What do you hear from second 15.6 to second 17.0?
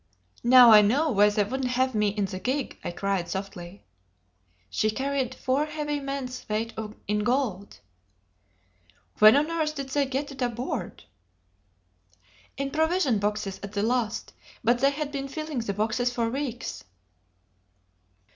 boxes for weeks."